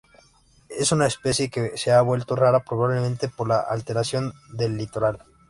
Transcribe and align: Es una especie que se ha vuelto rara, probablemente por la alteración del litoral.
Es 0.69 0.91
una 0.91 1.05
especie 1.05 1.51
que 1.51 1.77
se 1.77 1.91
ha 1.91 2.01
vuelto 2.01 2.35
rara, 2.35 2.63
probablemente 2.65 3.27
por 3.29 3.47
la 3.47 3.59
alteración 3.59 4.33
del 4.51 4.75
litoral. 4.75 5.23